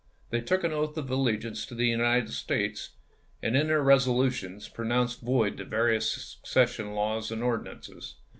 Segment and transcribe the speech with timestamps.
[0.31, 2.95] They took an oath of allegiance to the United States;
[3.43, 8.15] and in their reso lutions pronounced void the various secession laws and ordinances.